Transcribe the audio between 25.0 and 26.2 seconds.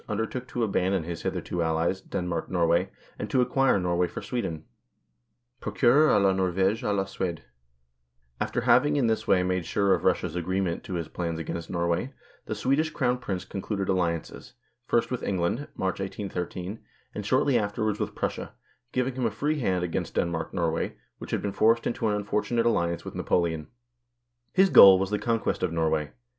the conquest of Norway.